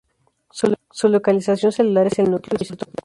[0.89, 2.99] Su localización celular es el núcleo y citoplasma.